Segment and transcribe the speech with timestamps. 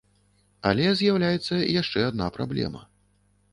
[0.69, 2.85] Але з'яўляецца яшчэ адна праблема.